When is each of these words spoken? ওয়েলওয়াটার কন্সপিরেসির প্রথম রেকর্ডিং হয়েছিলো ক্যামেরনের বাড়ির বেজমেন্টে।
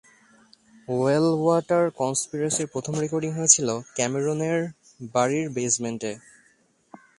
ওয়েলওয়াটার 0.87 1.85
কন্সপিরেসির 1.91 2.71
প্রথম 2.73 2.93
রেকর্ডিং 2.99 3.31
হয়েছিলো 3.33 3.73
ক্যামেরনের 3.95 4.59
বাড়ির 5.13 5.45
বেজমেন্টে। 5.49 6.11